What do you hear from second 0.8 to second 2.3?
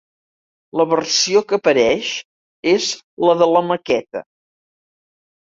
versió que apareix